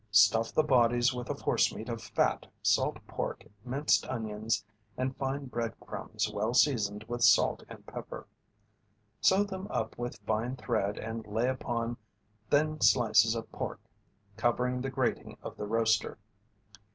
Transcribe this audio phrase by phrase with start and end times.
[0.09, 4.65] Stuff the bodies with a forcemeat of fat, salt pork, minced onions,
[4.97, 8.25] and fine bread crumbs well seasoned with salt and pepper.
[9.19, 11.97] Sew them up with fine thread and lay upon
[12.49, 13.79] thin slices of pork,
[14.37, 16.17] covering the grating of the roaster.